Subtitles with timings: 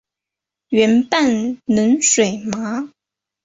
[0.69, 2.89] 圆瓣冷水麻